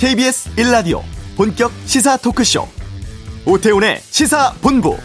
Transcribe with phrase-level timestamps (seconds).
[0.00, 1.02] KBS 1라디오
[1.36, 2.66] 본격 시사 토크쇼
[3.44, 4.96] 오태훈의 시사본부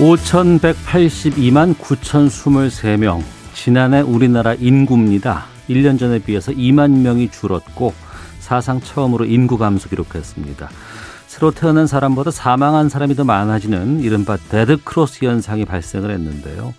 [0.00, 5.44] 오천백팔십이만 구천스물세 명 지난해 우리나라 인구입니다.
[5.68, 7.92] 1년 전에 비해서 2만 명이 줄었고
[8.40, 10.70] 사상 처음으로 인구 감소 기록했습니다.
[11.32, 16.74] 새로 태어난 사람보다 사망한 사람이 더 많아지는 이른바 데드크로스 현상이 발생을 했는데요.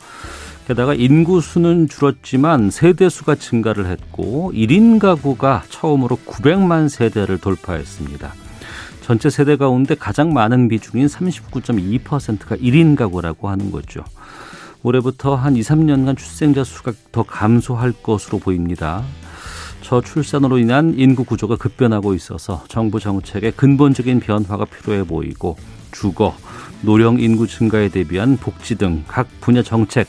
[0.67, 8.31] 게다가 인구 수는 줄었지만 세대 수가 증가를 했고 1인 가구가 처음으로 900만 세대를 돌파했습니다.
[9.02, 14.04] 전체 세대 가운데 가장 많은 비중인 39.2%가 1인 가구라고 하는 거죠.
[14.84, 19.04] 올해부터 한 2, 3년간 출생자 수가 더 감소할 것으로 보입니다.
[19.93, 25.55] 저출산으로 인한 인구 구조가 급변하고 있어서 정부 정책에 근본적인 변화가 필요해 보이고
[25.91, 26.35] 주거,
[26.81, 30.07] 노령 인구 증가에 대비한 복지 등 각 분야 정책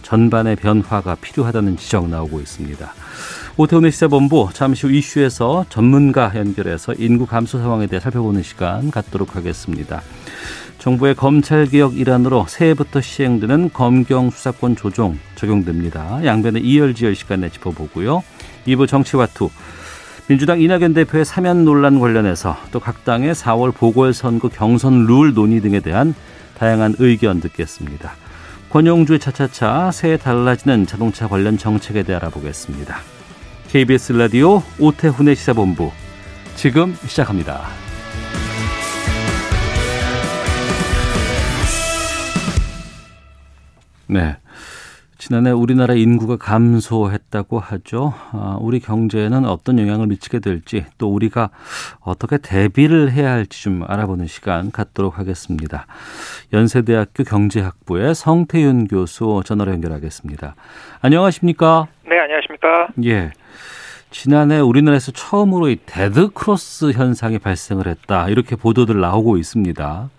[0.00, 2.90] 전반의 변화가 필요하다는 지적 나오고 있습니다.
[3.58, 10.00] 오태훈의 시사본부 잠시 후 이슈에서 전문가 연결해서 인구 감소 상황에 대해 살펴보는 시간 갖도록 하겠습니다.
[10.78, 16.24] 정부의 검찰개혁 일환으로 새해부터 시행되는 검경 수사권 조정 적용됩니다.
[16.24, 18.22] 양변의 이열지열 시간에 짚어보고요.
[18.66, 19.50] 2부 정치와투
[20.28, 25.80] 민주당 이낙연 대표의 사면 논란 관련해서 또 각 당의 4월 보궐선거 경선 룰 논의 등에
[25.80, 26.14] 대한
[26.58, 28.12] 다양한 의견 듣겠습니다.
[28.70, 32.96] 권용주의 차차차 새해 달라지는 자동차 관련 정책에 대해 알아보겠습니다.
[33.68, 35.92] KBS 라디오 오태훈의 시사본부
[36.56, 37.62] 지금 시작합니다.
[44.08, 44.36] 네.
[45.18, 48.12] 지난해 우리나라 인구가 감소했다고 하죠.
[48.32, 51.50] 아, 우리 경제에는 어떤 영향을 미치게 될지 또 우리가
[52.00, 55.86] 어떻게 대비를 해야 할지 좀 알아보는 시간 갖도록 하겠습니다.
[56.52, 60.54] 연세대학교 경제학부의 성태윤 교수 전화로 연결하겠습니다.
[61.00, 61.86] 안녕하십니까?
[62.08, 62.88] 네, 안녕하십니까?
[63.04, 63.32] 예.
[64.10, 68.28] 지난해 우리나라에서 처음으로 이 데드 크로스 현상이 발생을 했다.
[68.28, 70.10] 이렇게 보도들 나오고 있습니다.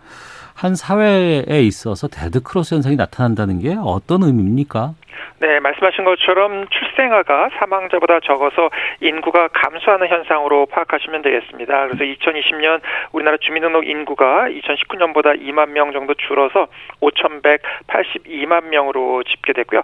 [0.58, 4.96] 한 사회에 있어서 데드크로스 현상이 나타난다는 게 어떤 의미입니까?
[5.40, 11.88] 네, 말씀하신 것처럼 출생아가 사망자보다 적어서 인구가 감소하는 현상으로 파악하시면 되겠습니다.
[11.90, 12.82] 그래서 2020년
[13.12, 16.68] 우리나라 주민등록 인구가 2019년보다 2만 명 정도 줄어서
[17.02, 19.84] 5,182만 명으로 집계됐고요.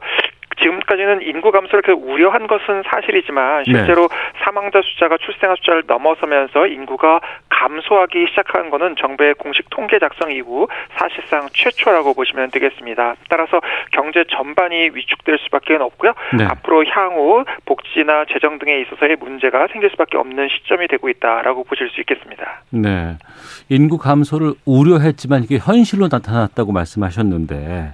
[0.57, 3.71] 지금까지는 인구 감소를 우려한 것은 사실이지만 네.
[3.71, 4.15] 실제로 네.
[4.43, 7.19] 사망자 숫자가 출생아 숫자를 넘어서면서 인구가
[7.49, 13.15] 감소하기 시작한 것은 정부의 공식 통계 작성 이후 사실상 최초라고 보시면 되겠습니다.
[13.29, 13.61] 따라서
[13.91, 16.13] 경제 전반이 위축될 수밖에 없고요.
[16.37, 16.45] 네.
[16.45, 22.01] 앞으로 향후 복지나 재정 등에 있어서의 문제가 생길 수밖에 없는 시점이 되고 있다라고 보실 수
[22.01, 22.63] 있겠습니다.
[22.71, 23.17] 네.
[23.69, 27.93] 인구 감소를 우려했지만 이게 현실로 나타났다고 말씀하셨는데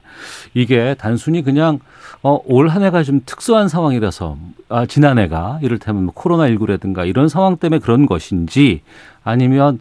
[0.54, 1.80] 이게 단순히 그냥
[2.24, 4.36] 어, 올 한 해가 좀 특수한 상황이라서
[4.70, 8.82] 아, 지난해가 이를테면 뭐 코로나19라든가 이런 상황 때문에 그런 것인지
[9.24, 9.80] 아니면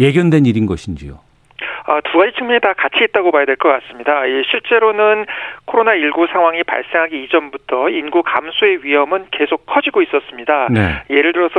[0.00, 1.18] 예견된 일인 것인지요?
[1.86, 4.22] 어, 두 가지 측면이 다 같이 있다고 봐야 될 것 같습니다.
[4.50, 5.24] 실제로는
[5.66, 10.68] 코로나19 상황이 발생하기 이전부터 인구 감소의 위험은 계속 커지고 있었습니다.
[10.70, 11.02] 네.
[11.10, 11.58] 예를 들어서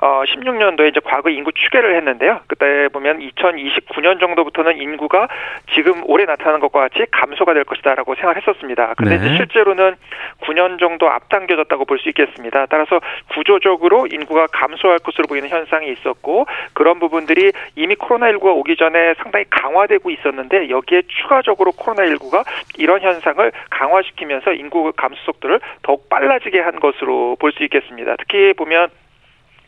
[0.00, 2.40] 2016년도에 이제 과거 인구 추계를 했는데요.
[2.48, 5.28] 그때 보면 2029년 정도부터는 인구가
[5.74, 8.94] 지금 올해 나타나는 것과 같이 감소가 될 것이다라고 생각했었습니다.
[8.96, 9.36] 그런데 네.
[9.36, 9.94] 실제로는
[10.42, 12.64] 9년 정도 앞당겨졌다고 볼 수 있겠습니다.
[12.70, 12.98] 따라서
[13.34, 20.10] 구조적으로 인구가 감소할 것으로 보이는 현상이 있었고 그런 부분들이 이미 코로나19가 오기 전에 상당히 강화되고
[20.10, 22.44] 있었는데 여기에 추가적으로 코로나19가
[22.78, 28.14] 이런 현상을 강화시키면서 인구 감소 속도를 더욱 빨라지게 한 것으로 볼 수 있겠습니다.
[28.16, 28.88] 특히 보면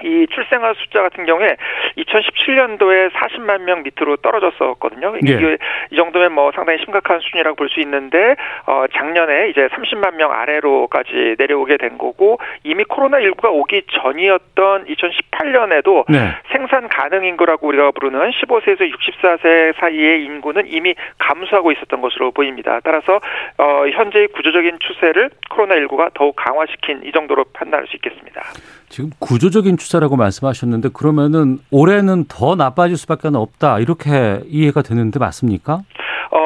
[0.04, 1.56] 이 출생아 숫자 같은 경우에
[1.98, 5.16] 2017년도에 40만 명 밑으로 떨어졌었거든요.
[5.22, 5.58] 이게 예.
[5.90, 8.36] 이 정도면 뭐 상당히 심각한 수준이라고 볼 수 있는데
[8.66, 16.04] 어 작년에 이제 30만 명 아래로까지 내려오게 된 거고 이미 코로나 19가 오기 전이었던 2018년에도
[16.08, 16.34] 네.
[16.52, 22.80] 생산 가능 인구라고 우리가 부르는 15세에서 64세 사이의 인구는 이미 감소하고 있었던 것으로 보입니다.
[22.84, 23.20] 따라서
[23.58, 28.42] 어 현재의 구조적인 추세를 코로나 19가 더욱 강화시킨 이 정도로 판단할 수 있겠습니다.
[28.88, 35.82] 지금 구조적인 추세 라고 말씀하셨는데 그러면은 올해는 더 나빠질 수밖에 없다 이렇게 이해가 되는데 맞습니까?
[36.30, 36.38] 어,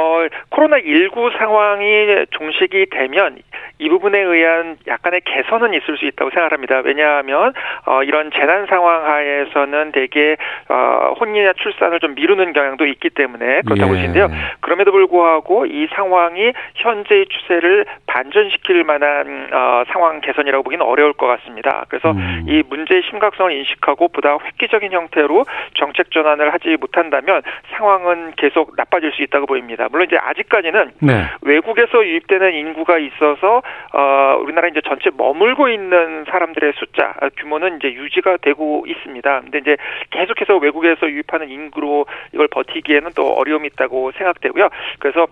[0.56, 3.38] 코로나19 상황이 종식이 되면
[3.78, 6.80] 이 부분에 의한 약간의 개선은 있을 수 있다고 생각합니다.
[6.84, 7.52] 왜냐하면
[7.84, 10.36] 어, 이런 재난 상황 하에서는 대개
[10.68, 13.96] 어, 혼인이나 출산을 좀 미루는 경향도 있기 때문에 그렇다고 예.
[13.96, 14.28] 보시는데요.
[14.60, 21.84] 그럼에도 불구하고 이 상황이 현재의 추세를 반전시킬 만한 어, 상황 개선이라고 보기는 어려울 것 같습니다.
[21.88, 22.46] 그래서 음.
[22.48, 25.44] 이 문제의 심각성을 인식하고 보다 획기적인 형태로
[25.74, 27.42] 정책 전환을 하지 못한다면
[27.76, 29.88] 상황은 계속 나빠질 수 있다고 보입니다.
[29.90, 31.26] 물론 이제 아직 까지는 네.
[31.42, 33.62] 외국에서 유입되는 인구가 있어서
[33.92, 39.40] 어, 우리나라 이제 전체 머물고 있는 사람들의 숫자 규모는 이제 유지가 되고 있습니다.
[39.40, 39.76] 근데 이제
[40.10, 44.68] 계속해서 외국에서 유입하는 인구로 이걸 버티기에는 또 어려움이 있다고 생각되고요.
[44.98, 45.26] 그래서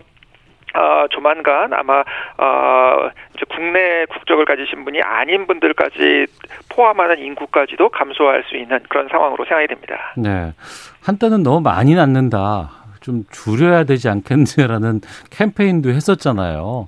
[0.75, 2.03] 어, 조만간 아마
[2.37, 6.25] 어, 이제 국내 국적을 가지신 분이 아닌 분들까지
[6.69, 10.13] 포함하는 인구까지도 감소할 수 있는 그런 상황으로 생각이 됩니다.
[10.17, 10.51] 네,
[11.01, 12.84] 한때는 너무 많이 낳는다.
[13.05, 16.87] 좀 줄여야 되지 않겠느냐라는 캠페인도 했었잖아요.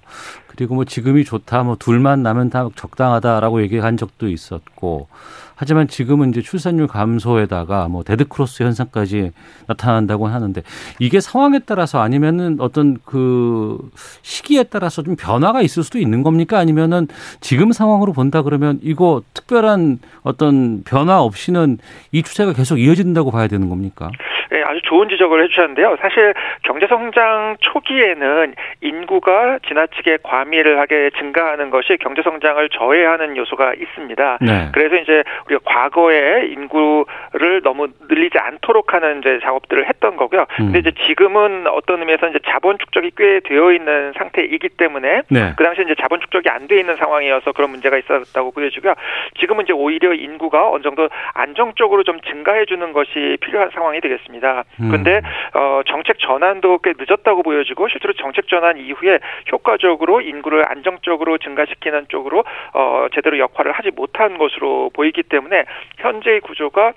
[0.57, 5.07] 그리고 뭐 지금이 좋다, 뭐 둘만 나면 다 적당하다라고 얘기한 적도 있었고
[5.56, 9.31] 하지만 지금은 이제 출산율 감소에다가 뭐 데드크로스 현상까지
[9.68, 10.62] 나타난다고 하는데
[11.00, 13.77] 이게 상황에 따라서 아니면은 어떤 그
[14.24, 16.57] 시기에 따라서 좀 변화가 있을 수도 있는 겁니까?
[16.57, 17.07] 아니면은
[17.39, 21.77] 지금 상황으로 본다 그러면 이거 특별한 어떤 변화 없이는
[22.12, 24.12] 이 추세가 계속 이어진다고 봐야 되는 겁니까?
[24.50, 25.98] 네, 아주 좋은 지적을 해주셨는데요.
[26.00, 26.33] 사실
[26.63, 34.38] 경제 성장 초기에는 인구가 지나치게 과밀 을 하게 증가하는 것이 경제 성장을 저해하는 요소가 있습니다.
[34.42, 34.70] 네.
[34.74, 40.46] 그래서 이제 우리가 과거에 인구를 너무 늘리지 않도록 하는 이제 작업들을 했던 거고요.
[40.60, 40.72] 음.
[40.72, 45.54] 근데 이제 지금은 어떤 의미에서 이제 자본 축적이 꽤 되어 있는 상태이기 때문에 네.
[45.58, 48.94] 그 당시에 이제 자본 축적이 안 돼 있는 상황이어서 그런 문제가 있었다고 보여지고요.
[49.40, 54.64] 지금은 이제 오히려 인구가 어느 정도 안정적으로 좀 증가해 주는 것이 필요한 상황이 되겠습니다.
[54.82, 54.90] 음.
[54.90, 55.22] 그런데
[55.54, 59.20] 어, 정책 전환도 꽤 늦었다고 보여지고 실제로 정책 전환 이후에
[59.52, 62.44] 효과적으로 인 구를 안정적으로 증가시키는 쪽으로
[62.74, 65.66] 어, 제대로 역할을 하지 못한 것으로 보이기 때문에
[65.98, 66.94] 현재의 구조가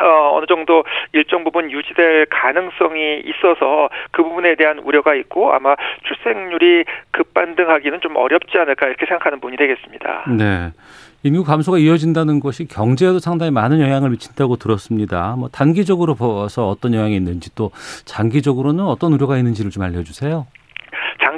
[0.00, 5.74] 어, 어느 정도 일정 부분 유지될 가능성이 있어서 그 부분에 대한 우려가 있고 아마
[6.04, 10.24] 출생률이 급반등하기는 좀 어렵지 않을까 이렇게 생각하는 분이 되겠습니다.
[10.36, 10.70] 네.
[11.24, 15.34] 인구 감소가 이어진다는 것이 경제에도 상당히 많은 영향을 미친다고 들었습니다.
[15.36, 17.72] 뭐 단기적으로 봐서 어떤 영향이 있는지 또
[18.04, 20.46] 장기적으로는 어떤 우려가 있는지를 좀 알려주세요.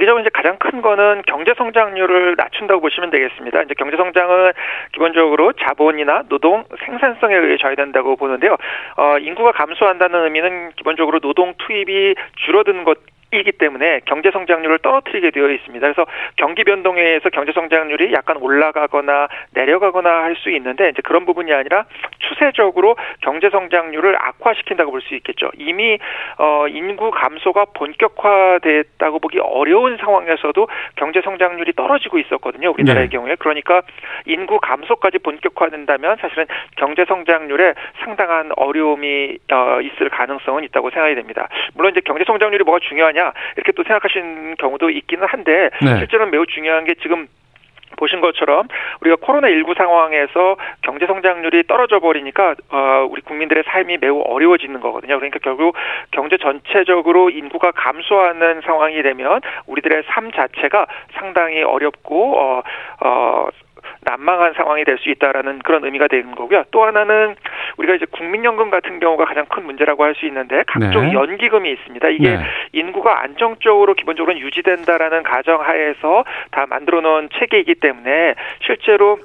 [0.01, 3.63] 장기적으로 이제 가장 큰 거는 경제 성장률을 낮춘다고 보시면 되겠습니다.
[3.63, 4.53] 이제 경제 성장은
[4.93, 8.57] 기본적으로 자본이나 노동 생산성에 의해 좌우된다고 보는데요.
[8.97, 12.15] 어, 인구가 감소한다는 의미는 기본적으로 노동 투입이
[12.47, 12.99] 줄어드는 것
[13.33, 15.87] 이기 때문에 경제 성장률을 떨어뜨리게 되어 있습니다.
[15.87, 16.05] 그래서
[16.37, 21.85] 경기 변동에 의해서 경제 성장률이 약간 올라가거나 내려가거나 할 수 있는데 이제 그런 부분이 아니라
[22.19, 25.51] 추세적으로 경제 성장률을 악화시킨다고 볼 수 있겠죠.
[25.59, 25.99] 이미
[26.39, 32.71] 어 인구 감소가 본격화됐다고 보기 어려운 상황에서도 경제 성장률이 떨어지고 있었거든요.
[32.73, 33.17] 우리나라의 네.
[33.17, 33.83] 경우에 그러니까
[34.27, 37.75] 인구 감소까지 본격화된다면 사실은 경제 성장률에
[38.05, 41.49] 상당한 어려움이 어 있을 가능성은 있다고 생각이 됩니다.
[41.75, 45.99] 물론 이제 경제 성장률이 뭐가 중요하냐 아니냐 이렇게 또 생각하시는 경우도 있기는 한데 네.
[45.99, 47.29] 실제로는 매우 중요한 게 지금
[47.97, 48.69] 보신 것처럼
[49.01, 55.17] 우리가 코로나19 상황에서 경제 성장률이 떨어져 버리니까 어 우리 국민들의 삶이 매우 어려워지는 거거든요.
[55.17, 55.77] 그러니까 결국
[56.13, 62.63] 경제 전체적으로 인구가 감소하는 상황이 되면 우리들의 삶 자체가 상당히 어렵고 어어
[63.01, 63.49] 어,
[64.03, 66.65] 난망한 상황이 될 수 있다라는 그런 의미가 되는 거고요.
[66.71, 67.35] 또 하나는
[67.79, 71.13] 우리가 이제 국민연금 같은 경우가 가장 큰 문제라고 할 수 있는데 각종 네.
[71.13, 72.09] 연기금이 있습니다.
[72.09, 72.39] 이게 네.
[72.73, 78.35] 인구가 안정적으로 기본적으로 유지된다라는 가정하에서 다 만들어 놓은 체계이기 때문에
[78.67, 79.19] 실제로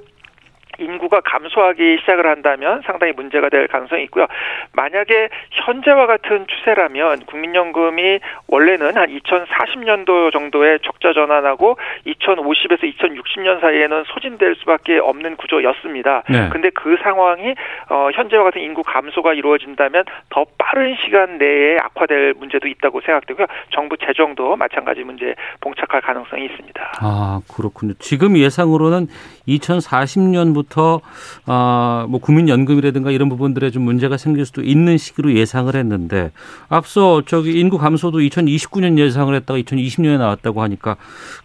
[0.79, 4.27] 인구가 감소하기 시작을 한다면 상당히 문제가 될 가능성이 있고요.
[4.73, 14.55] 만약에 현재와 같은 추세라면 국민연금이 원래는 한 2040년도 정도에 적자 전환하고 2050에서 2060년 사이에는 소진될
[14.55, 16.23] 수밖에 없는 구조였습니다.
[16.29, 16.49] 네.
[16.51, 17.55] 근데 그 상황이
[17.89, 23.47] 어 현재와 같은 인구 감소가 이루어진다면 더 빠른 시간 내에 악화될 문제도 있다고 생각되고요.
[23.71, 26.91] 정부 재정도 마찬가지 문제에 봉착할 가능성이 있습니다.
[27.01, 27.93] 아, 그렇군요.
[27.99, 29.07] 지금 예상으로는
[29.47, 31.01] 2040년부터
[31.45, 36.31] 아, 뭐 국민연금이라든가 이런 부분들에 좀 문제가 생길 수도 있는 시기로 예상을 했는데
[36.69, 40.95] 앞서 저기 인구 감소도 2029년 예상을 했다가 2020년에 나왔다고 하니까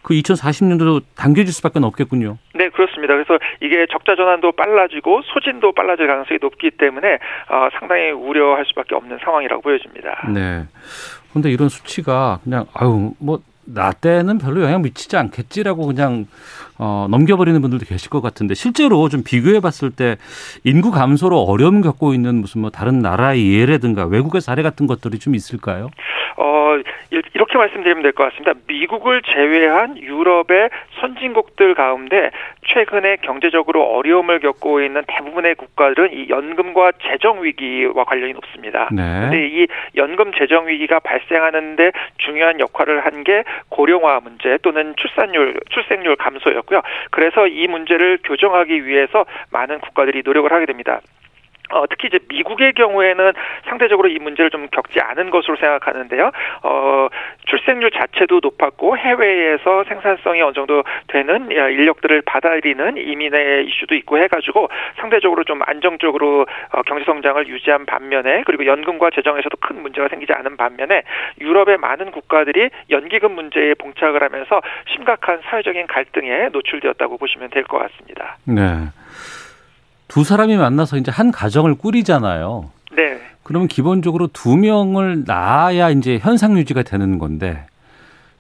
[0.02, 2.36] 그 2040년도 당겨질 수밖에 없겠군요.
[2.54, 3.14] 네, 그렇습니다.
[3.14, 7.14] 그래서 이게 적자 전환도 빨라지고 소진도 빨라질 가능성이 높기 때문에
[7.48, 10.28] 어, 상당히 우려할 수밖에 없는 상황이라고 보여집니다.
[10.32, 10.64] 네.
[11.30, 13.40] 그런데 이런 수치가 그냥 아유 뭐
[13.74, 16.26] 나 때는 별로 영향 미치지 않겠지라고 그냥
[16.82, 20.16] 어, 넘겨버리는 분들도 계실 것 같은데 실제로 좀 비교해 봤을 때
[20.64, 25.34] 인구 감소로 어려움 겪고 있는 무슨 뭐 다른 나라의 예라든가 외국의 사례 같은 것들이 좀
[25.34, 25.90] 있을까요?
[26.36, 26.76] 어,
[27.10, 28.52] 이렇게 말씀드리면 될 것 같습니다.
[28.66, 30.70] 미국을 제외한 유럽의
[31.00, 32.30] 선진국들 가운데
[32.66, 38.88] 최근에 경제적으로 어려움을 겪고 있는 대부분의 국가들은 이 연금과 재정 위기와 관련이 높습니다.
[38.92, 39.02] 네.
[39.02, 46.16] 근데 이 연금 재정 위기가 발생하는데 중요한 역할을 한 게 고령화 문제 또는 출산율 출생률
[46.16, 46.82] 감소였고 요.
[47.10, 51.00] 그래서 이 문제를 교정하기 위해서 많은 국가들이 노력을 하게 됩니다.
[51.70, 53.32] 어, 특히 이제 미국의 경우에는
[53.68, 56.30] 상대적으로 이 문제를 좀 겪지 않은 것으로 생각하는데요.
[56.62, 57.08] 어,
[57.46, 65.44] 출생률 자체도 높았고 해외에서 생산성이 어느 정도 되는 인력들을 받아들이는 이민의 이슈도 있고 해가지고 상대적으로
[65.44, 71.02] 좀 안정적으로 어, 경제 성장을 유지한 반면에 그리고 연금과 재정에서도 큰 문제가 생기지 않은 반면에
[71.40, 78.36] 유럽의 많은 국가들이 연기금 문제에 봉착을 하면서 심각한 사회적인 갈등에 노출되었다고 보시면 될 것 같습니다.
[78.44, 78.62] 네.
[80.10, 82.70] 두 사람이 만나서 이제 한 가정을 꾸리잖아요.
[82.96, 83.20] 네.
[83.44, 87.64] 그러면 기본적으로 두 명을 낳아야 이제 현상 유지가 되는 건데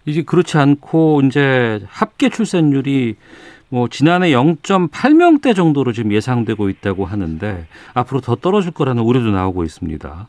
[0.04, 3.14] 이제 그렇지 않고 이제 합계 출산율이
[3.68, 10.26] 뭐 지난해 0.8명대 정도로 지금 예상되고 있다고 하는데 앞으로 더 떨어질 거라는 우려도 나오고 있습니다.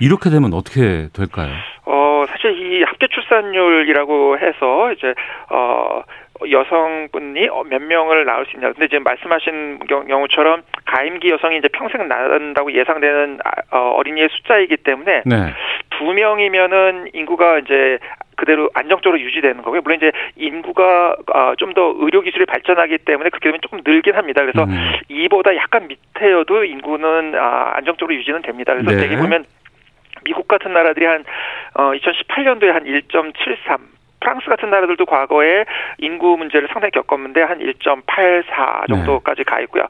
[0.00, 1.52] 이렇게 되면 어떻게 될까요?
[1.84, 5.14] 어 사실 이 합계 출산율이라고 해서 이제
[5.50, 6.02] 어
[6.50, 8.72] 여성분이 몇 명을 낳을 수 있냐.
[8.72, 15.22] 근데 지금 말씀하신 경우처럼 가임기 여성이 이제 평생 낳는다고 예상되는 아, 어, 어린이의 숫자이기 때문에
[15.24, 15.54] 네.
[15.90, 17.98] 두 명이면은 인구가 이제
[18.36, 19.80] 그대로 안정적으로 유지되는 거고요.
[19.82, 24.42] 물론 이제 인구가 어, 좀더 의료 기술이 발전하기 때문에 그렇게 되면 조금 늘긴 합니다.
[24.42, 24.92] 그래서 음.
[25.08, 28.74] 이보다 약간 밑에여도 인구는 아, 안정적으로 유지는 됩니다.
[28.74, 28.96] 그래서 네.
[28.98, 29.44] 대개 보면
[30.24, 31.24] 미국 같은 나라들이 한
[31.74, 33.95] 어, 2018년도에 한 1.73
[34.26, 35.64] 프랑스 같은 나라들도 과거에
[35.98, 39.44] 인구 문제를 상당히 겪었는데 한 1.84 정도까지 네.
[39.44, 39.84] 가 있고요.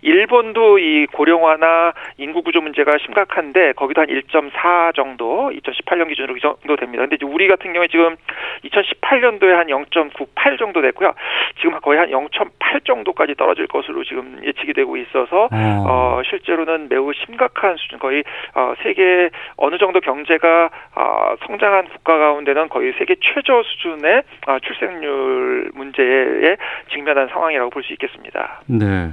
[0.00, 6.76] 일본도 이 고령화나 인구 구조 문제가 심각한데 거기도 한 1.4 정도 2018년 기준으로 이 정도
[6.76, 7.04] 됩니다.
[7.06, 8.16] 근데 우리 같은 경우에 지금
[8.64, 11.12] 2018년도에 한 0.98 정도 됐고요.
[11.60, 17.12] 지금 거의 한 0.8 정도까지 떨어질 것으로 지금 예측이 되고 있어서 어, 어 실제로는 매우
[17.12, 23.62] 심각한 수준 거의 어, 세계 어느 정도 경제가 어, 성장한 국가 가운데는 거의 세계 최저
[23.64, 26.56] 수준 의 아, 출생률 문제에
[26.92, 28.62] 직면한 상황이라고 볼 수 있겠습니다.
[28.66, 29.12] 네.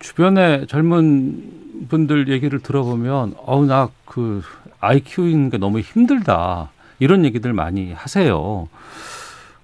[0.00, 4.42] 주변에 젊은 분들 얘기를 들어보면 어우 나 그
[4.80, 8.68] 아이 키우는 게 너무 힘들다 이런 얘기들 많이 하세요.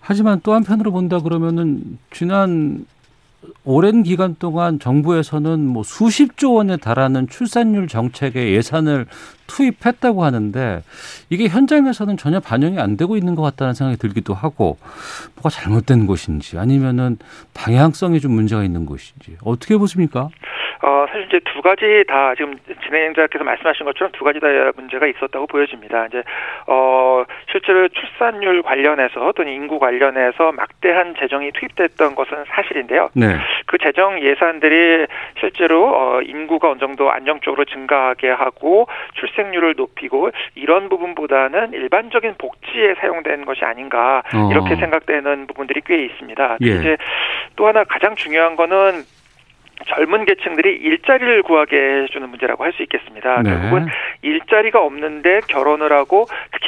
[0.00, 2.86] 하지만 또 한편으로 본다 그러면은 지난
[3.64, 9.06] 오랜 기간 동안 정부에서는 뭐 수십 조 원에 달하는 출산율 정책에 예산을
[9.46, 10.82] 투입했다고 하는데
[11.30, 14.78] 이게 현장에서는 전혀 반영이 안 되고 있는 것 같다는 생각이 들기도 하고
[15.36, 17.18] 뭐가 잘못된 것인지 아니면은
[17.54, 20.28] 방향성이 좀 문제가 있는 것인지 어떻게 보십니까?
[20.82, 25.46] 어, 사실 이제 두 가지 다 지금 진행자께서 말씀하신 것처럼 두 가지 다 문제가 있었다고
[25.46, 26.06] 보여집니다.
[26.06, 26.22] 이제
[26.66, 33.10] 어, 실제로 출산율 관련해서 또는 인구 관련해서 막대한 재정이 투입됐던 것은 사실인데요.
[33.14, 33.36] 네.
[33.66, 35.06] 그 재정 예산들이
[35.40, 43.44] 실제로 어, 인구가 어느 정도 안정적으로 증가하게 하고 출생률을 높이고 이런 부분보다는 일반적인 복지에 사용된
[43.44, 44.50] 것이 아닌가 어.
[44.50, 46.58] 이렇게 생각되는 부분들이 꽤 있습니다.
[46.62, 46.66] 예.
[46.66, 46.96] 이제
[47.56, 49.02] 또 하나 가장 중요한 거는
[49.84, 53.42] 젊은 계층들이 일자리를 구하게 해주는 문제라고 할 수 있겠습니다.
[53.42, 53.50] 네.
[53.50, 53.86] 결국은
[54.22, 56.26] 일자리가 없는데 결혼을 하고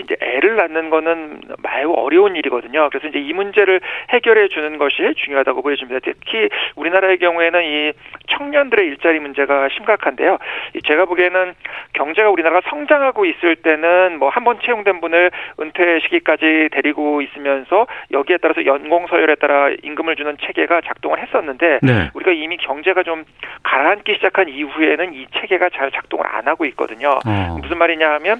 [0.09, 2.89] 이제 애를 낳는 거는 매우 어려운 일이거든요.
[2.91, 6.01] 그래서 이제 이 문제를 해결해 주는 것이 중요하다고 보여집니다.
[6.03, 7.93] 특히 우리나라의 경우에는 이
[8.29, 10.39] 청년들의 일자리 문제가 심각한데요.
[10.87, 11.55] 제가 보기에는
[11.93, 18.39] 경제가 우리나라가 성장하고 있을 때는 뭐 한 번 채용된 분을 은퇴 시기까지 데리고 있으면서 여기에
[18.41, 22.11] 따라서 연공 서열에 따라 임금을 주는 체계가 작동을 했었는데 네.
[22.15, 23.25] 우리가 이미 경제가 좀
[23.65, 27.19] 가라앉기 시작한 이후에는 이 체계가 잘 작동을 안 하고 있거든요.
[27.27, 27.59] 어.
[27.61, 28.39] 무슨 말이냐 하면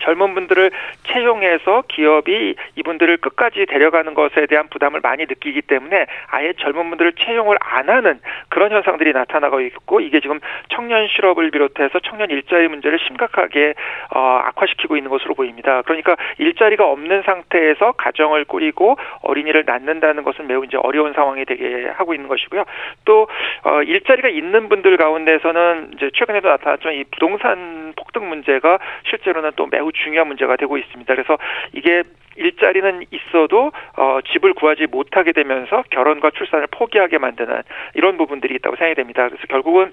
[0.00, 0.70] 젊은 분들을
[1.04, 7.56] 채용해서 기업이 이분들을 끝까지 데려가는 것에 대한 부담을 많이 느끼기 때문에 아예 젊은 분들을 채용을
[7.60, 13.74] 안 하는 그런 현상들이 나타나고 있고 이게 지금 청년 실업을 비롯해서 청년 일자리 문제를 심각하게
[14.14, 15.82] 어, 악화시키고 있는 것으로 보입니다.
[15.82, 22.14] 그러니까 일자리가 없는 상태에서 가정을 꾸리고 어린이를 낳는다는 것은 매우 이제 어려운 상황이 되게 하고
[22.14, 22.64] 있는 것이고요.
[23.04, 23.28] 또
[23.64, 29.83] 어, 일자리가 있는 분들 가운데서는 이제 최근에도 나타났지만 이 부동산 폭등 문제가 실제로는 또 매우
[29.92, 31.14] 중요한 문제가 되고 있습니다.
[31.14, 31.38] 그래서
[31.72, 32.02] 이게
[32.36, 37.62] 일자리는 있어도 어, 집을 구하지 못하게 되면서 결혼과 출산을 포기하게 만드는
[37.94, 39.28] 이런 부분들이 있다고 생각이 됩니다.
[39.28, 39.92] 그래서 결국은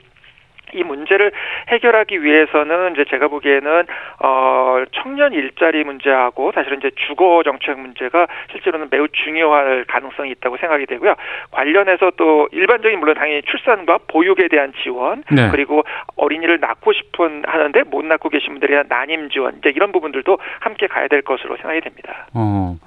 [0.73, 1.31] 이 문제를
[1.69, 3.85] 해결하기 위해서는 이제 제가 보기에는
[4.19, 10.85] 어 청년 일자리 문제하고 사실은 이제 주거 정책 문제가 실제로는 매우 중요할 가능성이 있다고 생각이
[10.85, 11.15] 되고요.
[11.51, 15.49] 관련해서 또 일반적인 물론 당연히 출산과 보육에 대한 지원 네.
[15.51, 15.83] 그리고
[16.15, 20.87] 어린이를 낳고 싶은 하는데 못 낳고 계신 분들에 대한 난임 지원 이제 이런 부분들도 함께
[20.87, 22.27] 가야 될 것으로 생각이 됩니다.
[22.33, 22.77] 어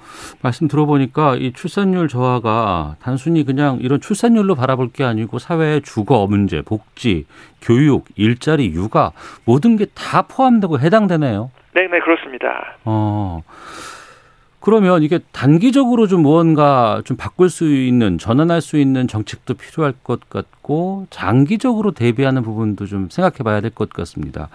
[0.41, 6.61] 말씀 들어보니까 이 출산율 저하가 단순히 그냥 이런 출산율로 바라볼 게 아니고 사회의 주거 문제,
[6.61, 7.25] 복지,
[7.65, 9.11] 교육, 일자리, 육아
[9.45, 11.51] 모든 게 다 포함되고 해당되네요.
[11.73, 12.77] 네, 네, 그렇습니다.
[12.85, 13.41] 어.
[14.59, 20.27] 그러면 이게 단기적으로 좀 무언가 좀 바꿀 수 있는 전환할 수 있는 정책도 필요할 것
[20.27, 24.49] 같고 장기적으로 대비하는 부분도 좀 생각해 봐야 될 것 같습니다.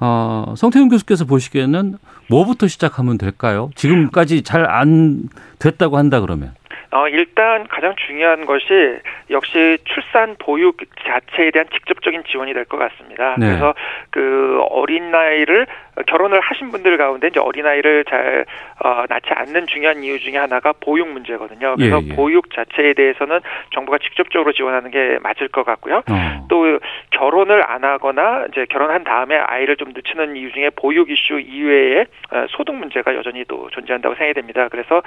[0.00, 1.98] 어, 성태훈 교수께서 보시기에는
[2.30, 3.70] 뭐부터 시작하면 될까요?
[3.76, 5.28] 지금까지 잘 안
[5.60, 6.52] 됐다고 한다 그러면.
[6.94, 8.98] 어, 일단 가장 중요한 것이
[9.30, 13.34] 역시 출산 보육 자체에 대한 직접적인 지원이 될 것 같습니다.
[13.38, 13.46] 네.
[13.46, 13.74] 그래서
[14.10, 15.66] 그 어린 나이를
[16.06, 18.44] 결혼을 하신 분들 가운데 이제 어린 아이를 잘
[18.82, 21.76] 어, 낳지 않는 중요한 이유 중에 하나가 보육 문제거든요.
[21.76, 22.14] 그래서 예, 예.
[22.16, 23.40] 보육 자체에 대해서는
[23.74, 25.98] 정부가 직접적으로 지원하는 게 맞을 것 같고요.
[25.98, 26.46] 어.
[26.48, 26.78] 또
[27.10, 32.46] 결혼을 안 하거나 이제 결혼한 다음에 아이를 좀 늦추는 이유 중에 보육 이슈 이외에 어,
[32.50, 34.68] 소득 문제가 여전히 또 존재한다고 생각이 됩니다.
[34.70, 35.02] 그래서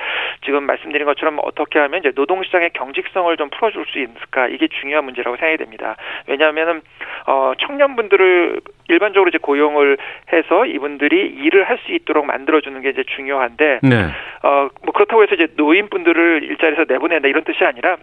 [0.45, 5.37] 지금 말씀드린 것처럼 어떻게 하면 이제 노동시장의 경직성을 좀 풀어줄 수 있을까 이게 중요한 문제라고
[5.37, 5.95] 생각이 됩니다.
[6.27, 6.81] 왜냐하면은
[7.25, 9.97] 어, 청년분들을 일반적으로 이제 고용을
[10.31, 14.05] 해서 이분들이 일을 할 수 있도록 만들어주는 게 이제 중요한데, 네.
[14.43, 17.97] 어, 뭐 그렇다고 해서 이제 노인분들을 일자리에서 내보낸다 이런 뜻이 아니라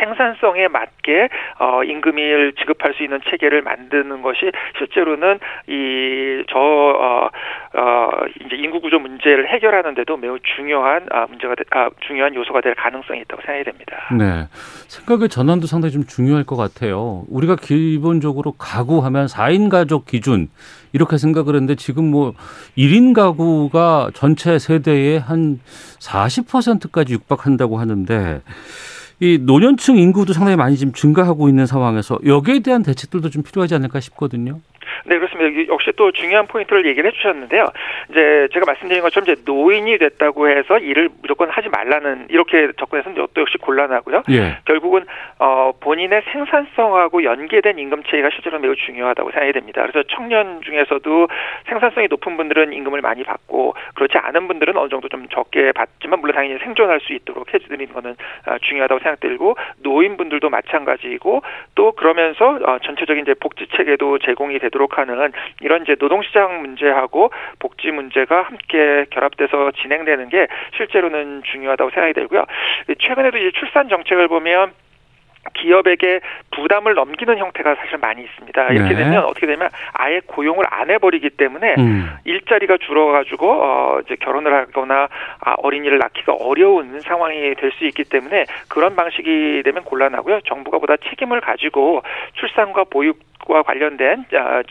[0.00, 1.28] 생산성에 맞게
[1.58, 5.38] 어 임금을 지급할 수 있는 체계를 만드는 것이 실제로는
[5.68, 7.30] 이저 어,
[7.74, 8.10] 어
[8.44, 13.20] 이제 인구 구조 문제를 해결하는데도 매우 중요한 아 문제가 되, 아 중요한 요소가 될 가능성이
[13.20, 13.96] 있다고 생각이 됩니다.
[14.18, 14.48] 네.
[14.88, 17.24] 생각의 전환도 상당히 좀 중요할 것 같아요.
[17.28, 20.48] 우리가 기본적으로 가구하면 4인 가족 기준
[20.92, 22.34] 이렇게 생각을 했는데 지금 뭐
[22.76, 25.60] 1인 가구가 전체 세대의 한
[26.00, 28.40] 40%까지 육박한다고 하는데
[29.20, 34.00] 이 노년층 인구도 상당히 많이 지금 증가하고 있는 상황에서 여기에 대한 대책들도 좀 필요하지 않을까
[34.00, 34.60] 싶거든요.
[35.04, 35.72] 네, 그렇습니다.
[35.72, 37.66] 역시 또 중요한 포인트를 얘기를 해주셨는데요.
[38.10, 43.40] 이제 제가 말씀드린 것처럼 이제 노인이 됐다고 해서 일을 무조건 하지 말라는 이렇게 접근해서는 또
[43.40, 44.22] 역시 곤란하고요.
[44.30, 44.58] 예.
[44.64, 45.04] 결국은
[45.38, 49.82] 어, 본인의 생산성하고 연계된 임금 체계가 실제로 매우 중요하다고 생각이 됩니다.
[49.82, 51.28] 그래서 청년 중에서도
[51.68, 56.34] 생산성이 높은 분들은 임금을 많이 받고 그렇지 않은 분들은 어느 정도 좀 적게 받지만 물론
[56.34, 58.16] 당연히 생존할 수 있도록 해드리는 거는
[58.46, 61.42] 어, 중요하다고 생각들고 노인분들도 마찬가지이고
[61.74, 67.90] 또 그러면서 어, 전체적인 이제 복지 체계도 제공이 되도록 지속하는 이런 이제 노동시장 문제하고 복지
[67.90, 72.44] 문제가 함께 결합돼서 진행되는 게 실제로는 중요하다고 생각이 들고요.
[72.98, 74.72] 최근에도 이제 출산 정책을 보면
[75.54, 78.72] 기업에게 부담을 넘기는 형태가 사실 많이 있습니다.
[78.72, 78.96] 이렇게 네.
[78.96, 82.10] 되면 어떻게 되면 아예 고용을 안 해버리기 때문에 음.
[82.24, 85.08] 일자리가 줄어가지고 어 이제 결혼을 하거나
[85.40, 90.40] 아, 어린이를 낳기가 어려운 상황이 될 수 있기 때문에 그런 방식이 되면 곤란하고요.
[90.42, 92.02] 정부가 보다 책임을 가지고
[92.34, 94.26] 출산과 보육 과 관련된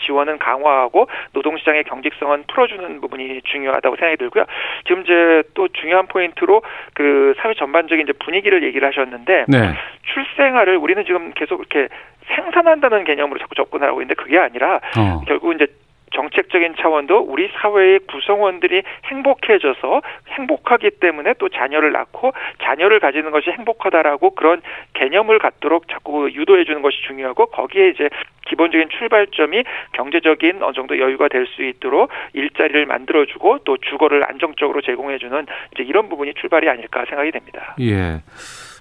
[0.05, 4.45] 지원은 강화하고 노동시장의 경직성은 풀어주는 부분이 중요하다고 생각이 들고요.
[4.87, 6.61] 지금 이제 또 중요한 포인트로
[6.93, 9.73] 그 사회 전반적인 이제 분위기를 얘기를 하셨는데 네.
[10.13, 11.89] 출생아를 우리는 지금 계속 이렇게
[12.35, 15.21] 생산한다는 개념으로 자꾸 접근하고 있는데 그게 아니라 어.
[15.27, 15.67] 결국 이제
[16.15, 24.31] 정책적인 차원도 우리 사회의 구성원들이 행복해져서 행복하기 때문에 또 자녀를 낳고 자녀를 가지는 것이 행복하다라고
[24.31, 24.61] 그런
[24.93, 28.09] 개념을 갖도록 자꾸 유도해 주는 것이 중요하고 거기에 이제
[28.47, 35.45] 기본적인 출발점이 경제적인 어느 정도 여유가 될 수 있도록 일자리를 만들어주고 또 주거를 안정적으로 제공해주는
[35.73, 37.75] 이제 이런 부분이 출발이 아닐까 생각이 됩니다.
[37.79, 38.21] 예.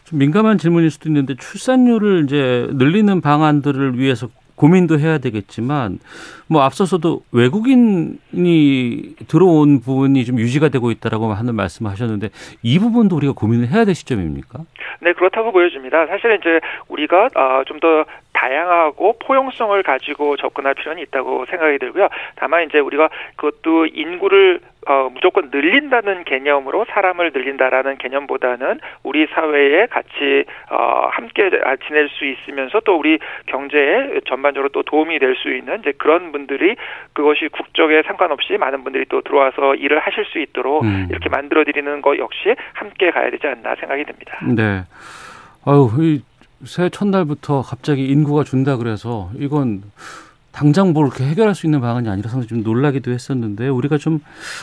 [0.05, 6.01] 좀 민감한 질문일 수도 있는데 출산율을 이제 늘리는 방안들을 위해서 고민도 해야 되겠지만
[6.49, 12.31] 뭐 앞서서도 외국인이 들어온 부분이 좀 유지가 되고 있다라고 하는 말씀하셨는데
[12.63, 14.59] 이 부분도 우리가 고민을 해야 될 시점입니까?
[15.01, 16.07] 네 그렇다고 보여집니다.
[16.07, 18.05] 사실 이제 우리가 아, 좀더
[18.39, 22.09] 다양하고 포용성을 가지고 접근할 필요는 있다고 생각이 들고요.
[22.37, 30.45] 다만 이제 우리가 그것도 인구를 어, 무조건 늘린다는 개념으로 사람을 늘린다라는 개념보다는 우리 사회에 같이
[30.71, 31.51] 어, 함께
[31.87, 36.75] 지낼 수 있으면서 또 우리 경제에 전반적으로 또 도움이 될 수 있는 이제 그런 분들이
[37.13, 41.07] 그것이 국적에 상관없이 많은 분들이 또 들어와서 일을 하실 수 있도록 음.
[41.11, 44.39] 이렇게 만들어 드리는 것 역시 함께 가야 되지 않나 생각이 듭니다.
[44.57, 44.83] 네.
[45.65, 45.89] 아유,
[46.65, 49.83] 새해 첫날부터 갑자기 인구가 준다 그래서 이건
[50.53, 54.19] 당장 뭘 이렇게 해결할 수 있는 방안이 아니라서 좀 놀라기도 했었는데 우리가 좀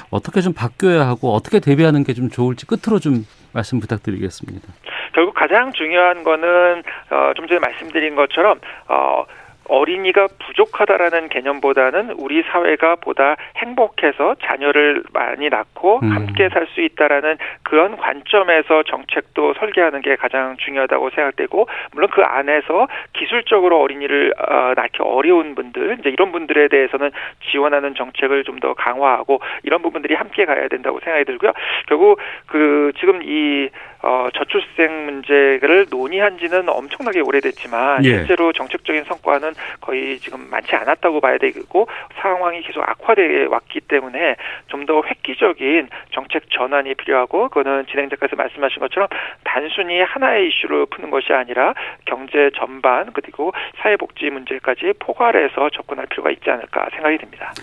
[0.10, 4.68] 어떻게 좀 바뀌어야 하고 어떻게 대비하는 게 좀 좋을지 끝으로 좀 말씀 부탁드리겠습니다.
[5.14, 9.24] 결국 가장 중요한 거는 어, 좀 전에 말씀드린 것처럼 어,
[9.68, 16.12] 어린이가 부족하다라는 개념보다는 우리 사회가 보다 행복해서 자녀를 많이 낳고 음.
[16.12, 22.88] 함께 살 수 있다라는 그런 관점에서 정책도 설계하는 게 가장 중요하다고 생각되고 물론 그 안에서
[23.14, 27.12] 기술적으로 어린이를 어, 낳기 어려운 분들 이제 이런 분들에 대해서는
[27.52, 31.52] 지원하는 정책을 좀 더 강화하고 이런 부분들이 함께 가야 된다고 생각이 들고요.
[31.88, 33.70] 결국 그 지금 이
[34.06, 38.18] 어, 저출생 문제를 논의한 지는 엄청나게 오래됐지만 예.
[38.20, 41.88] 실제로 정책적인 성과는 거의 지금 많지 않았다고 봐야 되고
[42.22, 44.38] 상황이 계속 악화되어 왔기 때문에
[44.68, 49.08] 좀 더 획기적인 정책 전환이 필요하고 그거는 진행자께서 말씀하신 것처럼
[49.44, 51.74] 단순히 하나의 이슈로 푸는 것이 아니라
[52.06, 57.54] 경제 전반 그리고 사회복지 문제까지 포괄해서 접근할 필요가 있지 않을까 생각이 듭니다.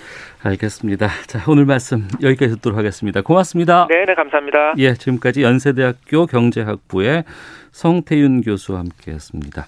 [0.44, 1.07] 알겠습니다.
[1.28, 3.22] 자, 오늘 말씀 여기까지 듣도록 하겠습니다.
[3.22, 3.87] 고맙습니다.
[3.88, 4.74] 네, 네, 감사합니다.
[4.78, 7.25] 예, 지금까지 연세대학교 경제학부의
[7.73, 9.66] 성태윤 교수와 함께했습니다.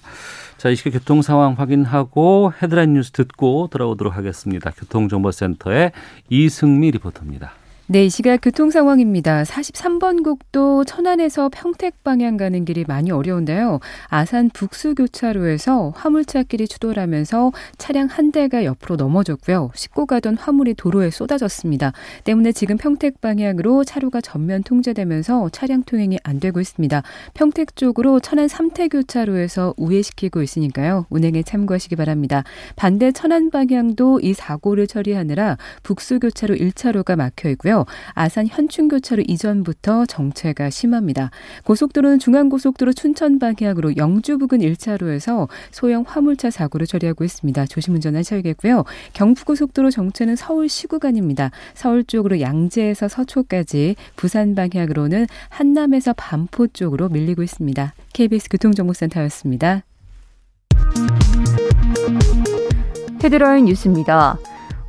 [0.57, 4.71] 자, 이 시각 교통 상황 확인하고 헤드라인 뉴스 듣고 돌아오도록 하겠습니다.
[4.71, 5.91] 교통정보센터의
[6.29, 7.53] 이승미 리포터입니다.
[7.87, 9.43] 네, 이 시각 교통 상황입니다.
[9.43, 13.79] 43번 국도 천안에서 평택 방향 가는 길이 많이 어려운데요.
[14.07, 19.69] 아산 북수 교차로에서 화물차끼리 추돌하면서 차량 한 대가 옆으로 넘어졌고요.
[19.75, 21.93] 싣고 가던 화물이 도로에 쏟아졌습니다.
[22.23, 27.03] 때문에 지금 평택 방향으로 차로가 전면 통제되면서 차량 통행이 안 되고 있습니다.
[27.35, 31.05] 평택 쪽으로 천안 삼태 교차로에서 우회시키고 있으니까요.
[31.11, 32.45] 운행에 참고하시기 바랍니다.
[32.75, 37.74] 반대 천안 방향도 이 사고를 처리하느라 북수 교차로 1차로가 막혀 있고요.
[37.75, 37.85] 있는데요.
[38.13, 41.31] 아산 현충교차로 이전부터 정체가 심합니다.
[41.65, 47.65] 고속도로는 중앙고속도로 춘천 방향으로 영주 부근 1차로에서 소형 화물차 사고를 처리하고 있습니다.
[47.65, 48.85] 조심 운전하셔야겠고요.
[49.13, 51.51] 경부고속도로 정체는 서울 시 구간입니다.
[51.73, 57.93] 서울 쪽으로 양재에서 서초까지 부산 방향으로는 한남에서 반포 쪽으로 밀리고 있습니다.
[58.13, 59.83] KBS 교통정보센터였습니다.
[63.23, 64.37] 헤드라인 뉴스입니다.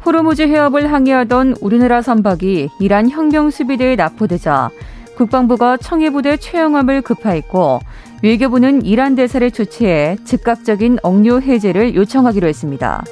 [0.07, 4.71] 호르무즈 해협을 항해하던 우리나라 선박이 이란 혁명 수비대에 납포되자
[5.17, 7.81] 국방부가 청해부대 최영함을 급파했고
[8.23, 13.03] 외교부는 이란 대사를 조치해 즉각적인 억류 해제를 요청하기로 했습니다.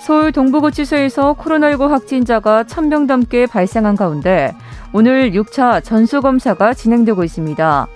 [0.00, 4.54] 서울 동부구치소에서 코로나19 확진자가 1000명 넘게 발생한 가운데
[4.94, 7.86] 오늘 6차 전수검사가 진행되고 있습니다.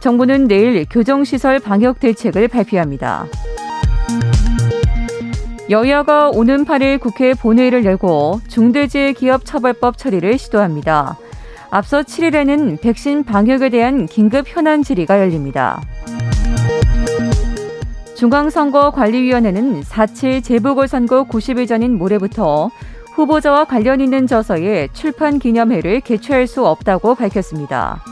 [0.00, 3.26] 정부는 내일 교정시설 방역 대책을 발표합니다.
[5.70, 11.16] 여야가 오는 8일 국회 본회의를 열고 중대재해기업처벌법 처리를 시도합니다.
[11.70, 15.80] 앞서 7일에는 백신 방역에 대한 긴급 현안 질의가 열립니다.
[18.16, 22.70] 중앙선거관리위원회는 4.7 재보궐선거 90일 전인 모레부터
[23.14, 28.02] 후보자와 관련 있는 저서의 출판 기념회를 개최할 수 없다고 밝혔습니다.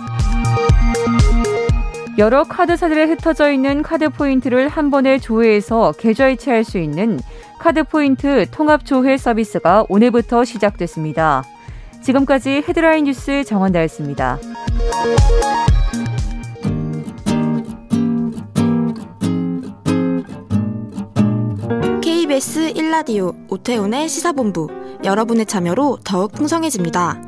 [2.19, 7.21] 여러 카드사들에 흩어져 있는 카드 포인트를 한 번에 조회해서 계좌 이체할 수 있는
[7.61, 11.45] 카드 포인트 통합 조회 서비스가 오늘부터 시작됐습니다.
[12.03, 14.41] 지금까지 헤드라인 뉴스 정원다였습니다.
[22.03, 24.67] KBS 1라디오 오태훈의 시사본부
[25.05, 27.28] 여러분의 참여로 더욱 풍성해집니다.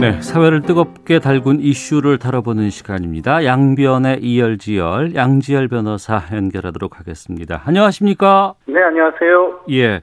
[0.00, 3.44] 네, 사회를 뜨겁게 달군 이슈를 다뤄보는 시간입니다.
[3.44, 7.60] 양변의 이열지열, 양지열 변호사 연결하도록 하겠습니다.
[7.66, 8.54] 안녕하십니까?
[8.66, 9.60] 네, 안녕하세요.
[9.72, 10.00] 예.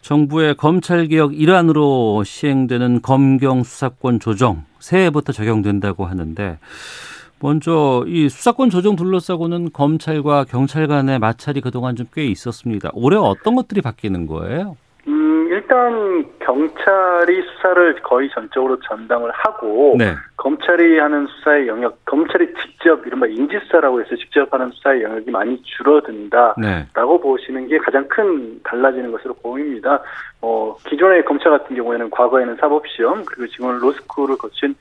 [0.00, 6.58] 정부의 검찰개혁 일환으로 시행되는 검경 수사권 조정 새해부터 적용된다고 하는데
[7.40, 12.90] 먼저 이 수사권 조정 둘러싸고는 검찰과 경찰 간의 마찰이 그동안 좀 꽤 있었습니다.
[12.94, 14.76] 올해 어떤 것들이 바뀌는 거예요?
[15.52, 20.14] 일단 경찰이 수사를 거의 전적으로 전담을 하고 네.
[20.38, 26.56] 검찰이 하는 수사의 영역, 검찰이 직접 이른바 인지수사라고 해서 직접 하는 수사의 영역이 많이 줄어든다라고
[26.56, 27.22] 네.
[27.22, 30.00] 보시는 게 가장 큰 달라지는 것으로 보입니다.
[30.40, 34.74] 어, 기존의 검찰 같은 경우에는 과거에는 사법시험 그리고 지금은 로스쿨을 거친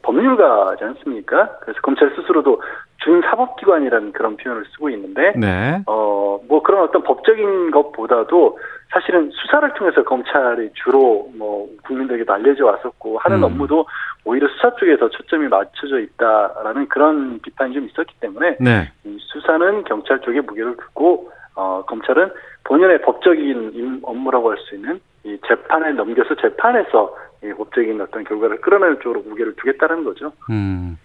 [0.00, 1.58] 법률가지 않습니까?
[1.60, 2.62] 그래서 검찰 스스로도
[2.98, 5.82] 준사법기관이라는 그런 표현을 쓰고 있는데, 네.
[5.86, 8.58] 어, 뭐 그런 어떤 법적인 것보다도
[8.90, 13.44] 사실은 수사를 통해서 검찰이 주로 뭐 국민들에게도 알려져 왔었고 하는 음.
[13.44, 13.86] 업무도
[14.24, 18.90] 오히려 수사 쪽에 서 초점이 맞춰져 있다라는 그런 비판이 좀 있었기 때문에 네.
[19.18, 22.30] 수사는 경찰 쪽에 무게를 두고 어, 검찰은
[22.64, 29.00] 본연의 법적인 업무라고 할 수 있는 이 재판에 넘겨서 재판에서 이 법적인 어떤 결과를 끌어내는
[29.00, 30.32] 쪽으로 무게를 두겠다는 거죠.
[30.50, 30.96] 음.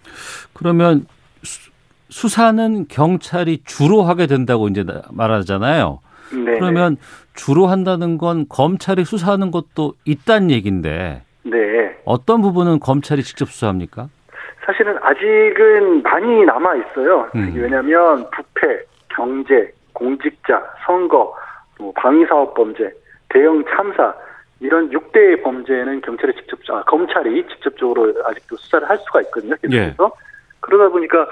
[0.54, 1.06] 그러면
[1.42, 1.71] 수,
[2.28, 6.00] 사는 경찰이 주로 하게 된다고 이제 말하잖아요.
[6.32, 6.58] 네.
[6.58, 6.96] 그러면
[7.34, 11.22] 주로 한다는 건 검찰이 수사하는 것도 있다는 얘기인데.
[11.44, 11.98] 네.
[12.04, 14.08] 어떤 부분은 검찰이 직접 수사합니까?
[14.64, 17.28] 사실은 아직은 많이 남아 있어요.
[17.34, 17.52] 음.
[17.56, 21.34] 왜냐하면 부패, 경제, 공직자, 선거,
[21.78, 22.92] 뭐 방위사업 범죄,
[23.28, 24.14] 대형 참사
[24.60, 29.56] 이런 6대 범죄는 경찰이 직접 아, 검찰이 직접적으로 아직도 수사를 할 수가 있거든요.
[29.60, 29.94] 그래서 예.
[30.60, 31.26] 그러다 보니까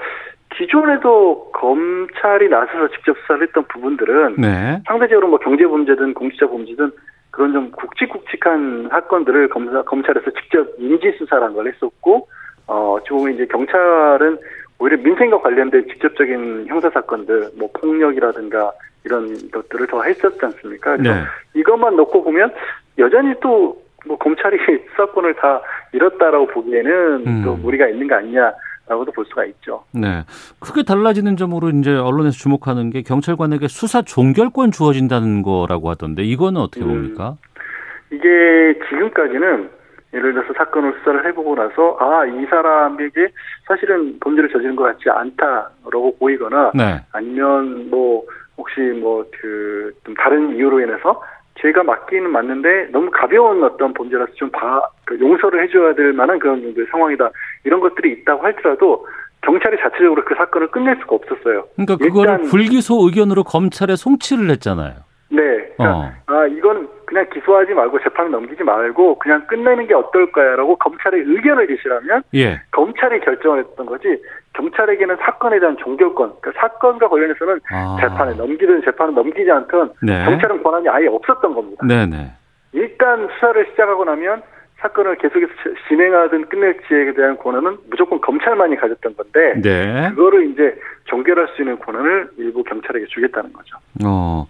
[0.57, 4.81] 기존에도 검찰이 나서서 직접 수사를 했던 부분들은 네.
[4.85, 6.91] 상대적으로 뭐 경제 범죄든 공직자 범죄든
[7.31, 12.27] 그런 좀 굵직굵직한 사건들을 검사, 검찰에서 직접 인지 수사라는 걸 했었고
[12.67, 14.37] 어, 지금 이제 경찰은
[14.79, 18.71] 오히려 민생과 관련된 직접적인 형사 사건들, 뭐 폭력이라든가
[19.05, 20.97] 이런 것들을 더 했었지 않습니까?
[20.97, 21.21] 그래서 네.
[21.53, 22.51] 이것만 놓고 보면
[22.97, 24.57] 여전히 또 뭐 검찰이
[24.91, 25.61] 수사권을 다
[25.93, 27.41] 잃었다라고 보기에는 음.
[27.43, 28.53] 또 무리가 있는 거 아니냐.
[28.91, 29.83] 라고도 볼 수가 있죠.
[29.93, 30.23] 네.
[30.59, 36.83] 크게 달라지는 점으로 이제 언론에서 주목하는 게 경찰관에게 수사 종결권 주어진다는 거라고 하던데 이거는 어떻게
[36.83, 36.89] 음.
[36.89, 37.29] 봅니까?
[37.31, 39.69] 음, 이게 지금까지는
[40.13, 43.29] 예를 들어서 사건을 수사를 해보고 나서 아 이 사람에게
[43.65, 46.99] 사실은 범죄를 저지른 것 같지 않다라고 보이거나 네.
[47.13, 48.23] 아니면 뭐
[48.57, 51.21] 혹시 뭐 그 좀 다른 이유로 인해서
[51.59, 56.61] 죄가 맞기는 맞는데 너무 가벼운 어떤 범죄라서 좀 봐, 그 용서를 해줘야 될 만한 그런
[56.61, 57.29] 정도의 상황이다
[57.63, 59.05] 이런 것들이 있다고 할지라도
[59.41, 61.65] 경찰이 자체적으로 그 사건을 끝낼 수가 없었어요.
[61.75, 64.93] 그러니까 그거를 불기소 의견으로 검찰에 송치를 했잖아요.
[65.31, 65.41] 네.
[65.77, 66.11] 그러니까 어.
[66.27, 72.23] 아 이건 그냥 기소하지 말고 재판을 넘기지 말고 그냥 끝내는 게 어떨까요라고 검찰의 의견을 제시하면
[72.35, 72.61] 예.
[72.71, 74.21] 검찰이 결정을 했던 거지
[74.53, 77.97] 경찰에게는 사건에 대한 종결권, 그러니까 사건과 관련해서는 아.
[77.99, 80.25] 재판에 넘기든 재판을 넘기지 않든 네.
[80.25, 81.85] 경찰은 권한이 아예 없었던 겁니다.
[81.85, 82.31] 네네.
[82.73, 84.41] 일단 수사를 시작하고 나면
[84.79, 85.51] 사건을 계속해서
[85.87, 90.09] 진행하든 끝낼지에 대한 권한은 무조건 검찰만이 가졌던 건데 네.
[90.09, 93.77] 그거를 이제 종결할 수 있는 권한을 일부 경찰에게 주겠다는 거죠.
[94.05, 94.45] 어.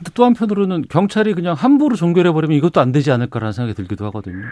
[0.00, 4.46] 근데 또 한편으로는 경찰이 그냥 함부로 종결해 버리면 이것도 안 되지 않을까라는 생각이 들기도 하거든요.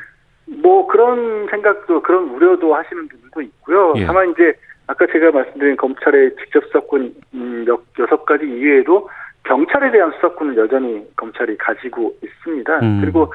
[0.63, 3.95] 뭐 그런 생각도 그런 우려도 하시는 분들도 있고요.
[3.97, 4.05] 예.
[4.05, 4.53] 다만 이제
[4.87, 7.65] 아까 제가 말씀드린 검찰의 직접 수사권 음,
[7.99, 9.09] 여섯 가지 이외에도
[9.45, 12.81] 경찰에 대한 수사권을 여전히 검찰이 가지고 있습니다.
[12.81, 13.01] 음.
[13.01, 13.33] 그리고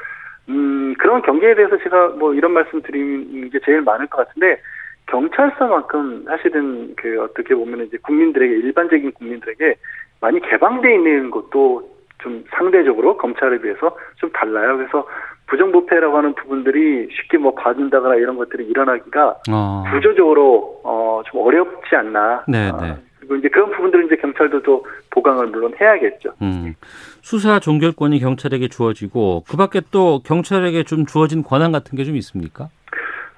[0.50, 4.62] 음, 그런 경계에 대해서 제가 뭐 이런 말씀 드리는 게 제일 많을 것 같은데
[5.08, 9.76] 경찰서만큼 사실은 그 어떻게 보면 이제 국민들에게 일반적인 국민들에게
[10.22, 11.93] 많이 개방돼 있는 것도
[12.24, 14.78] 좀 상대적으로 검찰에 비해서 좀 달라요.
[14.78, 15.06] 그래서
[15.48, 19.84] 부정부패라고 하는 부분들이 쉽게 뭐 봐준다거나 이런 것들이 일어나기가 어.
[19.94, 22.44] 구조적으로 어 좀 어렵지 않나.
[22.50, 22.98] 네, 어, 네.
[23.20, 26.34] 그리고 이제 그런 부분들은 이제 경찰도 또 보강을 물론 해야겠죠.
[26.42, 26.74] 음.
[27.22, 32.68] 수사 종결권이 경찰에게 주어지고 그 밖에 또 경찰에게 좀 주어진 권한 같은 게 좀 있습니까?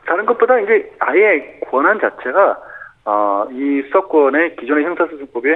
[0.07, 2.57] 다른 것보다 이제 아예 권한 자체가
[3.05, 5.55] 어, 이 수사권의 기존의 형사소송법에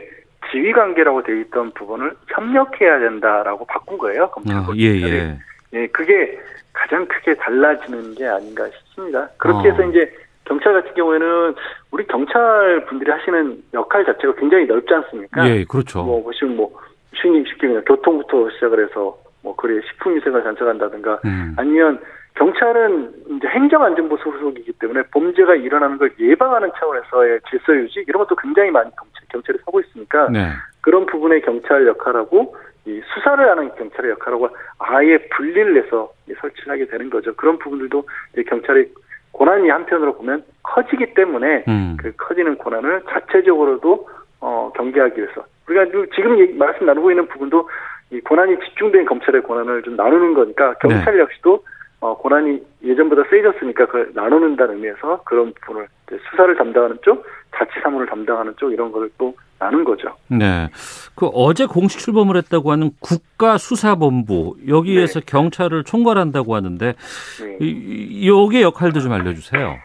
[0.51, 4.29] 지휘 관계라고 돼 있던 부분을 협력해야 된다라고 바꾼 거예요.
[4.31, 4.63] 검찰권.
[4.63, 5.39] 아, 예, 예.
[5.73, 6.39] 예, 그게
[6.73, 9.29] 가장 크게 달라지는 게 아닌가 싶습니다.
[9.37, 9.71] 그렇게 어.
[9.71, 10.11] 해서 이제
[10.45, 11.55] 경찰 같은 경우에는
[11.91, 15.47] 우리 경찰 분들이 하시는 역할 자체가 굉장히 넓지 않습니까?
[15.47, 16.03] 예, 그렇죠.
[16.03, 16.71] 뭐 보시면 뭐
[17.15, 21.53] 쉽게 쉽게 그냥 교통부터 시작을 해서 뭐 그래 식품 위생을 단속한다든가 음.
[21.57, 21.99] 아니면
[22.35, 28.71] 경찰은 이제 행정안전부 소속이기 때문에 범죄가 일어나는 걸 예방하는 차원에서의 질서 유지 이런 것도 굉장히
[28.71, 28.89] 많이
[29.29, 30.49] 경찰, 경찰이 하고 있으니까 네.
[30.81, 37.09] 그런 부분의 경찰 역할하고 이 수사를 하는 경찰의 역할하고 아예 분리를 해서 설치를 하게 되는
[37.09, 37.33] 거죠.
[37.35, 38.03] 그런 부분들도
[38.47, 38.89] 경찰의
[39.33, 41.97] 권한이 한편으로 보면 커지기 때문에 음.
[41.99, 44.07] 그 커지는 권한을 자체적으로도
[44.41, 47.69] 어, 경계하기 위해서 우리가 지금 말씀 나누고 있는 부분도
[48.11, 51.19] 이 권한이 집중된 검찰의 권한을 좀 나누는 거니까 경찰 네.
[51.19, 51.63] 역시도
[52.01, 55.87] 어, 고난이 예전보다 세졌으니까 그걸 나누는다는 의미에서 그런 부분을
[56.31, 60.15] 수사를 담당하는 쪽, 자치 사무를 담당하는 쪽 이런 걸또 나눈 거죠.
[60.29, 60.69] 네.
[61.15, 65.25] 그 어제 공식 출범을 했다고 하는 국가수사본부 여기에서 네.
[65.25, 66.93] 경찰을 총괄한다고 하는데
[67.41, 67.57] 네.
[67.59, 69.75] 이, 여기의 역할도 좀 알려주세요.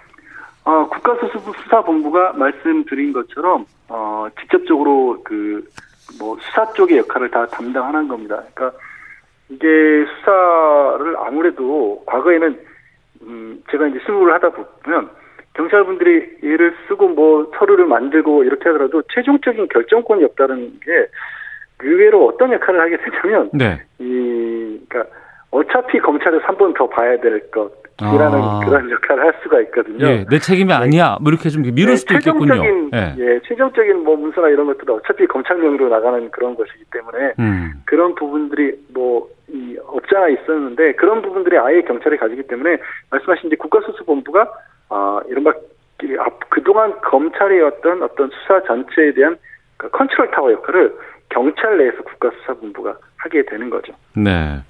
[0.64, 5.64] 어, 국가수사본부가 말씀드린 것처럼 어, 직접적으로 그
[6.18, 8.42] 뭐 수사 쪽의 역할을 다 담당하는 겁니다.
[8.54, 8.78] 그러니까
[9.48, 12.58] 이게 수사를 아무래도 과거에는
[13.22, 15.10] 음 제가 이제 실무를 하다 보면
[15.54, 21.06] 경찰분들이 얘를 쓰고 뭐 서류를 만들고 이렇게 하더라도 최종적인 결정권이 없다는 게
[21.80, 23.80] 의외로 어떤 역할을 하게 되냐면 네.
[23.98, 25.14] 이 그러니까
[25.50, 28.60] 어차피 검찰에서 한 번 더 봐야 될 것 이라는 아.
[28.64, 30.04] 그런 역할을 할 수가 있거든요.
[30.06, 30.74] 예, 내 책임이 네.
[30.74, 31.16] 아니야.
[31.20, 32.90] 뭐 이렇게 좀 미룰 네, 수도 있겠군요.
[32.92, 33.14] 예.
[33.18, 37.72] 예, 최종적인 뭐 문서나 이런 것들은 어차피 검찰명으로 나가는 그런 것이기 때문에 음.
[37.84, 39.28] 그런 부분들이 뭐
[39.86, 42.78] 없지 않아 있었는데 그런 부분들이 아예 경찰이 가지기 때문에
[43.10, 44.50] 말씀하신 이제 국가수사본부가
[44.90, 45.52] 아 이른바
[46.50, 49.36] 그동안 검찰이 어떤 어떤 수사 전체에 대한
[49.76, 50.94] 그 컨트롤 타워 역할을
[51.28, 53.92] 경찰 내에서 국가수사본부가 하게 되는 거죠.
[54.16, 54.60] 네.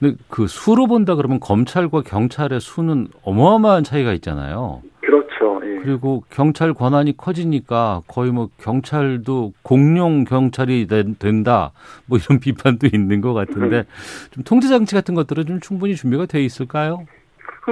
[0.00, 4.82] 근데 그 수로 본다 그러면 검찰과 경찰의 수는 어마어마한 차이가 있잖아요.
[5.00, 5.60] 그렇죠.
[5.64, 5.82] 예.
[5.82, 10.86] 그리고 경찰 권한이 커지니까 거의 뭐 경찰도 공룡 경찰이
[11.18, 11.72] 된다
[12.06, 13.84] 뭐 이런 비판도 있는 것 같은데
[14.30, 17.04] 좀 통제 장치 같은 것들은 좀 충분히 준비가 돼 있을까요?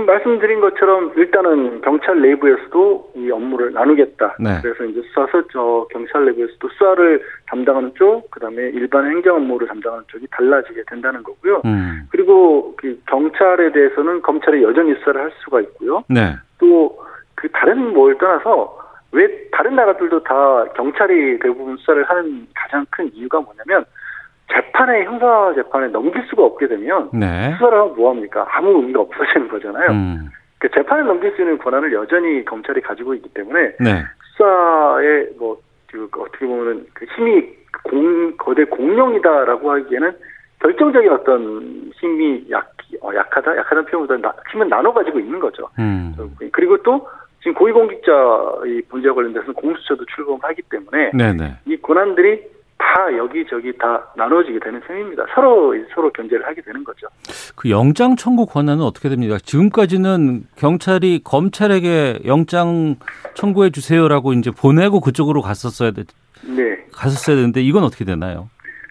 [0.07, 4.37] 말씀드린 것처럼 일단은 경찰 내부에서도 이 업무를 나누겠다.
[4.41, 4.59] 네.
[4.63, 10.27] 그래서 이제 수사서 저 경찰 내부에서도 수사를 담당하는 쪽, 그다음에 일반 행정 업무를 담당하는 쪽이
[10.31, 11.63] 달라지게 된다는 거고요.
[11.65, 12.03] 음.
[12.11, 16.05] 그리고 그 경찰에 대해서는 검찰이 여전히 수사를 할 수가 있고요.
[16.09, 16.35] 네.
[16.59, 18.79] 또그 다른 뭘 떠나서
[19.13, 23.85] 왜 다른 나라들도 다 경찰이 대부분 수사를 하는 가장 큰 이유가 뭐냐면
[24.53, 27.53] 재판에 형사 재판에 넘길 수가 없게 되면 네.
[27.53, 28.47] 수사를 하면 뭐 합니까?
[28.51, 29.91] 아무 의미가 없어지는 거잖아요.
[29.91, 30.31] 음.
[30.59, 34.05] 그 재판에 넘길 수 있는 권한을 여전히 검찰이 가지고 있기 때문에 네.
[34.33, 37.47] 수사에 뭐그 어떻게 보면은 그 힘이
[37.85, 40.13] 공 거대 공룡이다라고 하기에는
[40.61, 45.69] 결정적인 어떤 힘이 약 어, 약하다 약하다는 표현보다 힘은 나눠 가지고 있는 거죠.
[45.79, 46.15] 음.
[46.53, 47.07] 그리고 또
[47.41, 48.13] 지금 고위공직자
[48.67, 51.59] 이 문제와 관련돼서는 공수처도 출범하기 때문에 네네.
[51.67, 52.43] 이 권한들이
[52.89, 55.27] 다 여기저기 다 나눠지게 되는 셈입니다.
[55.35, 57.07] 서로 서로 견제를 하게 되는 거죠.
[57.55, 59.37] 그 영장 청구 권한은 어떻게 됩니까?
[59.43, 62.97] 지금까지는 경찰이 검찰에게 영장
[63.35, 66.05] 청구해 주세요라고 이제 보내고 그쪽으로 갔었어야 돼.
[66.47, 66.79] 네.
[66.93, 68.49] 갔었어야 되는데 이건 어떻게 되나요?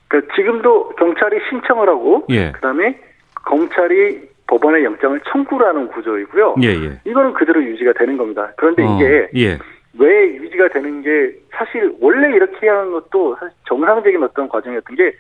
[0.08, 2.52] 그러니까 지금도 경찰이 신청을 하고 예.
[2.52, 3.00] 그다음에
[3.46, 6.56] 검찰이 법원에 영장을 청구하는 구조이고요.
[6.62, 7.00] 예, 예.
[7.04, 8.52] 이거는 그대로 유지가 되는 겁니다.
[8.58, 9.58] 그런데 어, 이게 예.
[10.00, 15.14] 왜 유지가 되는 게 사실 원래 이렇게 하는 것도 사실 정상적인 어떤 과정이었던 게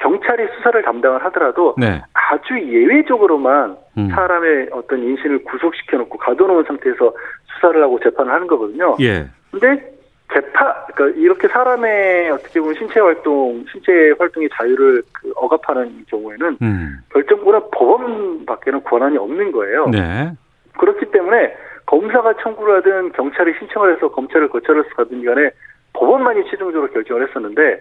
[0.00, 2.02] 경찰이 수사를 담당을 하더라도 네.
[2.12, 4.08] 아주 예외적으로만 음.
[4.10, 7.14] 사람의 어떤 인신을 구속시켜 놓고 가둬놓은 상태에서
[7.54, 8.96] 수사를 하고 재판을 하는 거거든요.
[9.00, 9.26] 예.
[9.50, 9.94] 근데
[10.32, 16.98] 재판 그러니까 이렇게 사람의 어떻게 보면 신체 활동, 신체 활동의 자유를 그 억압하는 경우에는 음.
[17.12, 19.86] 결정권은 법원밖에는 권한이 없는 거예요.
[19.88, 20.32] 네.
[20.76, 21.54] 그렇기 때문에
[21.86, 25.50] 검사가 청구를 하든 경찰이 신청을 해서 검찰을 거쳐서 가든 간에
[25.92, 27.80] 법원만이 최종적으로 결정을 했었는데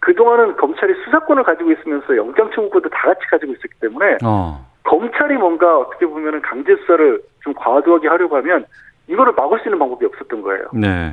[0.00, 4.64] 그동안은 검찰이 수사권을 가지고 있으면서 영장 청구권도 다 같이 가지고 있었기 때문에 어.
[4.84, 8.64] 검찰이 뭔가 어떻게 보면은 강제 수사를 좀 과도하게 하려고 하면
[9.08, 10.66] 이거를 막을 수 있는 방법이 없었던 거예요.
[10.72, 11.12] 네.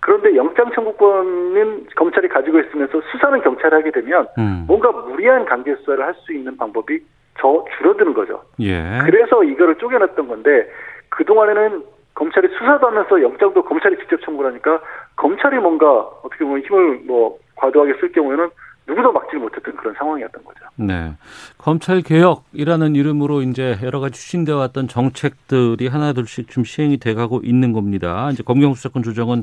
[0.00, 4.64] 그런데 영장 청구권은 검찰이 가지고 있으면서 수사는 경찰이 하게 되면 음.
[4.66, 7.00] 뭔가 무리한 강제 수사를 할 수 있는 방법이
[7.40, 8.42] 저 줄어드는 거죠.
[8.60, 8.98] 예.
[9.04, 10.68] 그래서 이거를 쪼개놨던 건데
[11.10, 14.80] 그동안에는 검찰이 수사도 하면서 영장도 검찰이 직접 청구를 하니까
[15.16, 18.50] 검찰이 뭔가 어떻게 보면 힘을 뭐 과도하게 쓸 경우에는
[18.88, 20.60] 누구도 막지 못했던 그런 상황이었던 거죠.
[20.76, 21.12] 네.
[21.58, 27.72] 검찰 개혁이라는 이름으로 이제 여러 가지 추진되어 왔던 정책들이 하나둘씩 좀 시행이 돼 가고 있는
[27.72, 28.30] 겁니다.
[28.32, 29.42] 이제 검경 수사권 조정은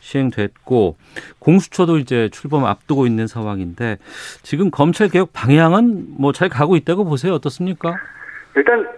[0.00, 0.96] 시행됐고
[1.38, 3.98] 공수처도 이제 출범 앞두고 있는 상황인데
[4.42, 7.34] 지금 검찰 개혁 방향은 뭐 잘 가고 있다고 보세요.
[7.34, 7.94] 어떻습니까?
[8.56, 8.95] 일단 뭐,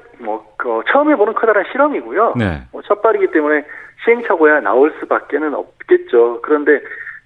[0.58, 2.34] 그, 처음 해보는 커다란 실험이고요.
[2.36, 2.62] 네.
[2.72, 3.64] 뭐 첫발이기 때문에
[4.04, 6.40] 시행착오야 나올 수밖에는 없겠죠.
[6.42, 6.80] 그런데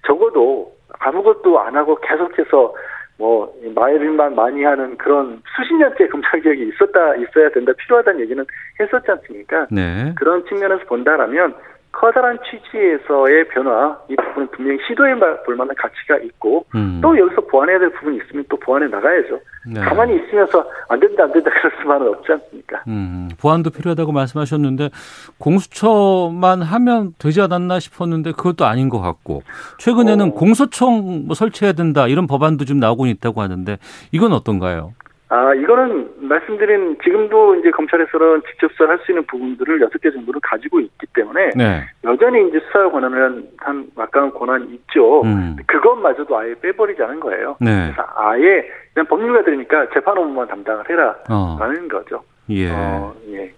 [0.05, 2.73] 적어도 아무것도 안 하고 계속해서
[3.17, 8.45] 뭐 말만 많이 하는 그런 수십 년째 검찰 개혁이 있었다 있어야 된다 필요하다는 얘기는
[8.79, 9.67] 했었지 않습니까?
[9.71, 10.13] 네.
[10.15, 11.55] 그런 측면에서 본다라면
[12.03, 16.99] 커다란 취지에서의 변화 이 부분은 분명히 시도해 볼 만한 가치가 있고 음.
[17.01, 19.39] 또 여기서 보완해야 될 부분이 있으면 또 보완해 나가야죠.
[19.73, 19.79] 네.
[19.79, 22.83] 가만히 있으면서 안 된다 안 된다 그럴 수만은 없지 않습니까?
[22.89, 24.89] 음, 보완도 필요하다고 말씀하셨는데
[25.37, 29.43] 공수처만 하면 되지 않았나 싶었는데 그것도 아닌 것 같고
[29.77, 30.31] 최근에는 어.
[30.31, 33.77] 공소청 뭐 설치해야 된다 이런 법안도 좀 나오고 있다고 하는데
[34.11, 34.91] 이건 어떤가요?
[35.33, 40.79] 아, 이거는 말씀드린 지금도 이제 검찰에서는 직접 수사를 할수 있는 부분들을 여섯 개 정도를 가지고
[40.79, 41.81] 있기 때문에 네.
[42.03, 45.23] 여전히 이제 수사 권한을 한 막강한 권한이 있죠.
[45.23, 45.55] 음.
[45.65, 47.57] 그것마저도 아예 빼버리자는 거예요.
[47.59, 47.91] 네.
[47.95, 51.87] 그래서 아예 그냥 법률가들이니까 재판 업무만 담당을 해라라는 어.
[51.89, 52.23] 거죠.
[52.51, 52.69] 예.
[52.69, 53.51] 어, 예.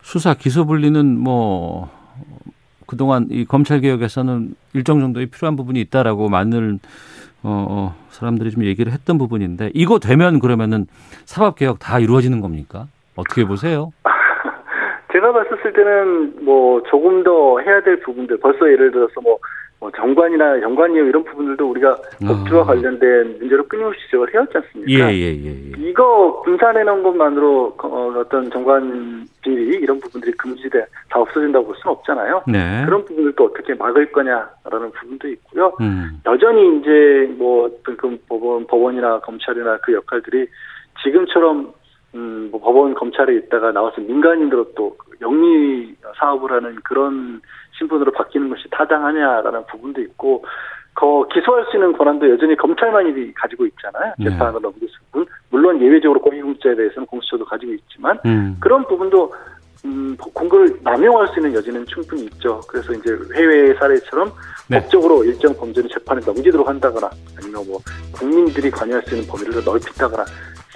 [0.00, 1.90] 수사 기소 분리는 뭐
[2.86, 6.78] 그동안 이 검찰 개혁에서는 일정 정도의 필요한 부분이 있다라고 많은
[7.42, 10.86] 어, 어, 사람들이 좀 얘기를 했던 부분인데 이거 되면 그러면은
[11.24, 12.86] 사법 개혁 다 이루어지는 겁니까?
[13.16, 13.90] 어떻게 보세요?
[15.12, 19.38] 제가 봤을 때는 뭐 조금 더 해야 될 부분들 벌써 예를 들어서 뭐,
[19.80, 22.26] 뭐 정관이나 연관이용 이런 부분들도 우리가 아.
[22.26, 25.12] 법주와 관련된 문제로 끊임없이 지적을 해왔지 않습니까?
[25.12, 25.88] 예, 예, 예, 예.
[25.88, 31.92] 이거 분산해 놓은 것만으로 어, 어떤 정관 비리 이런 부분들이 금지돼 다 없어진다고 볼 수는
[31.92, 32.42] 없잖아요.
[32.48, 32.84] 네.
[32.86, 35.72] 그런 부분들도 어떻게 막을 거냐라는 부분도 있고요.
[35.80, 36.20] 음.
[36.26, 37.70] 여전히 이제 뭐
[38.28, 40.48] 법원 법원이나 검찰이나 그 역할들이
[41.04, 41.72] 지금처럼
[42.14, 47.40] 음, 뭐 법원 검찰에 있다가 나와서 민간인으로 또 영리 사업을 하는 그런
[47.78, 50.44] 신분으로 바뀌는 것이 타당하냐라는 부분도 있고
[50.94, 54.12] 거 기소할 수 있는 권한도 여전히 검찰만이 가지고 있잖아요.
[54.18, 54.30] 네.
[54.30, 55.26] 재판을 넘길 수 있는.
[55.50, 58.56] 물론 예외적으로 공익공자에 대해서는 공수처도 가지고 있지만 음.
[58.58, 59.32] 그런 부분도
[59.84, 62.60] 음, 공급을 남용할 수 있는 여지는 충분히 있죠.
[62.68, 64.32] 그래서 이제 해외 사례처럼
[64.68, 64.80] 네.
[64.80, 67.08] 법적으로 일정 범죄를 재판에 넘기도록 한다거나
[67.38, 67.78] 아니면 뭐
[68.12, 70.24] 국민들이 관여할 수 있는 범위를 넓힌다거나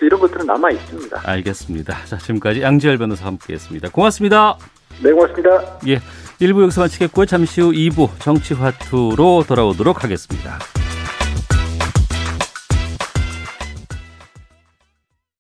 [0.07, 1.23] 이런 것들은 남아 있습니다.
[1.25, 2.05] 알겠습니다.
[2.05, 3.91] 자, 지금까지 양지열 변호사 함께했습니다.
[3.91, 4.57] 고맙습니다.
[5.03, 5.79] 네, 고맙습니다.
[5.87, 6.01] 예,
[6.41, 7.27] 1부 여기서 마치겠고요.
[7.27, 10.59] 잠시 후 2부 정치화투로 돌아오도록 하겠습니다.